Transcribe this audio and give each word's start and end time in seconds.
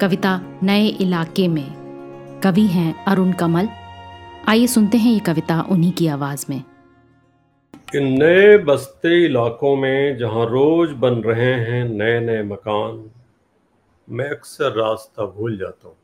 कविता 0.00 0.60
नए 0.62 0.86
इलाके 0.86 1.48
में। 1.48 1.84
कवि 2.44 2.66
हैं 2.66 3.04
अरुण 3.04 3.32
कमल। 3.32 3.68
आइए 4.48 4.66
सुनते 4.66 4.98
हैं 4.98 5.12
ये 5.12 5.18
कविता 5.18 5.66
उन्हीं 5.70 5.92
की 5.92 6.06
आवाज़ 6.06 6.46
में। 6.50 6.62
कि 7.74 8.00
नए 8.00 8.58
बसते 8.58 9.24
इलाकों 9.24 9.76
में 9.76 10.16
जहाँ 10.16 10.46
रोज 10.46 10.90
बन 10.90 11.14
रहे 11.14 11.54
हैं 11.54 11.84
नए 11.84 12.20
नए 12.20 12.42
मकान, 12.42 13.10
मैं 14.10 14.30
अक्सर 14.30 14.72
रास्ता 14.72 15.26
भूल 15.26 15.58
जाता 15.58 15.88
हूँ। 15.88 15.96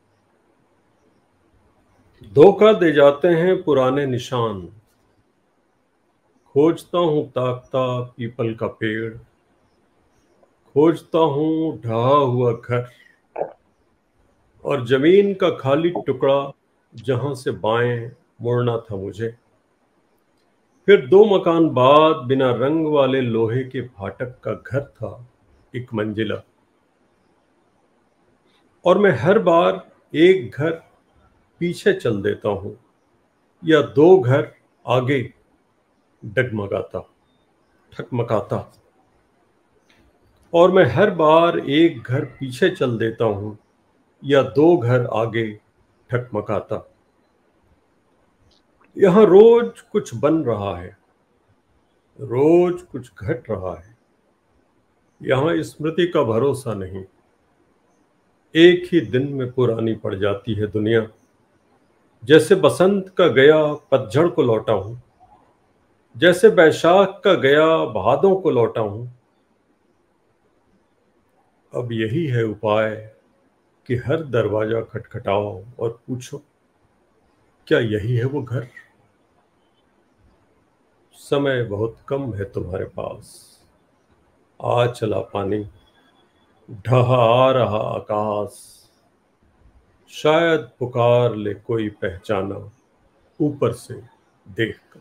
धोखा 2.34 2.72
दे 2.72 2.92
जाते 2.92 3.28
हैं 3.28 3.62
पुराने 3.62 4.06
निशान। 4.06 4.68
खोजता 6.52 6.98
हूँ 6.98 7.28
ताकता 7.30 8.00
पीपल 8.00 8.54
का 8.54 8.66
पेड़। 8.66 9.14
खोजता 10.74 11.18
हूँ 11.18 11.80
ढहा 11.80 12.14
हुआ 12.14 12.52
घर। 12.52 12.88
और 14.64 14.86
ज़मीन 14.86 15.34
का 15.34 15.50
खाली 15.50 15.90
टुकड़ा 15.90 16.52
जहाँ 16.94 17.34
से 17.34 17.50
बाएँ 17.50 18.10
मुड़ना 18.42 18.76
था 18.78 18.96
मुझे। 18.96 19.36
फिर 20.86 21.06
दो 21.06 21.24
मकान 21.24 21.68
बाद 21.68 22.16
बिना 22.16 22.50
रंग 22.50 22.86
वाले 22.86 23.20
लोहे 23.20 23.64
के 23.64 23.80
फाटक 23.88 24.36
का 24.44 24.52
घर 24.52 24.84
था 24.84 25.28
एक 25.76 25.94
मंजिला। 25.94 26.42
और 28.84 28.98
मैं 28.98 29.10
हर 29.10 29.38
बार 29.38 29.90
एक 30.14 30.50
घर 30.50 30.70
पीछे 31.60 31.92
चल 31.92 32.22
देता 32.22 32.48
हूँ 32.48 32.76
या 33.64 33.80
दो 33.82 34.18
घर 34.20 34.52
आगे 34.86 35.32
डगमगाता, 36.24 37.08
ठकमकाता। 37.92 38.72
और 40.54 40.70
मैं 40.70 40.84
हर 40.84 41.10
बार 41.10 41.58
एक 41.58 42.02
घर 42.02 42.24
पीछे 42.24 42.70
चल 42.70 42.98
देता 42.98 43.24
हूँ 43.24 43.58
या 44.22 44.42
दो 44.50 44.76
घर 44.76 45.06
आगे 45.14 45.46
ठकमकाता। 46.10 46.86
यहाँ 48.96 49.24
रोज 49.26 49.80
कुछ 49.82 50.14
बन 50.14 50.42
रहा 50.44 50.76
है, 50.78 50.96
रोज 52.18 52.82
कुछ 52.82 53.10
घट 53.14 53.50
रहा 53.50 53.74
है। 53.74 53.96
यहाँ 55.20 55.62
स्मृति 55.62 56.06
का 56.06 56.22
भरोसा 56.24 56.74
नहीं। 56.74 57.04
एक 58.54 58.88
ही 58.92 59.00
दिन 59.02 59.32
में 59.32 59.50
पुरानी 59.52 59.94
पड़ 59.94 60.14
जाती 60.14 60.54
है 60.54 60.66
दुनिया। 60.68 61.06
जैसे 62.22 62.54
बसंत 62.56 63.08
का 63.18 63.26
गया 63.28 63.62
पतझड़ 63.92 64.26
को 64.28 64.42
लौटा 64.42 64.72
हूँ, 64.72 65.00
जैसे 66.16 66.48
बैशाख 66.50 67.20
का 67.24 67.34
गया 67.36 67.66
भादों 67.92 68.34
को 68.36 68.50
लौटा 68.50 68.80
हूँ। 68.80 69.10
अब 71.72 71.92
यही 71.92 72.26
है 72.26 72.44
उपाय 72.44 72.94
कि 73.86 73.96
हर 73.96 74.24
दरवाज़ा 74.24 74.80
खटखटाओ 74.80 75.64
और 75.78 76.00
पूछो, 76.06 76.42
क्या 77.66 77.78
यही 77.78 78.16
है 78.16 78.24
वो 78.24 78.42
घर? 78.42 78.68
समय 81.14 81.62
बहुत 81.62 81.96
कम 82.08 82.34
है 82.34 82.44
तुम्हारे 82.44 82.84
पास। 82.84 83.50
आ 84.64 84.86
चला 84.86 85.18
पानी, 85.18 85.70
ढहा 86.70 87.48
आ 87.48 87.50
रहा 87.50 87.78
आकाश। 87.78 88.76
शायद 90.10 90.60
पुकार 90.60 91.34
ले 91.34 91.54
कोई 91.54 91.88
पहचाना 91.88 92.72
ऊपर 93.40 93.72
से 93.72 93.94
देखकर। 94.48 95.00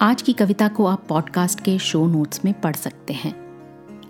आज 0.00 0.22
की 0.22 0.32
कविता 0.32 0.68
को 0.68 0.86
आप 0.86 1.06
पॉडकास्ट 1.08 1.60
के 1.60 1.78
शो 1.78 2.06
नोट्स 2.06 2.44
में 2.44 2.60
पढ़ 2.60 2.76
सकते 2.76 3.12
हैं। 3.12 3.43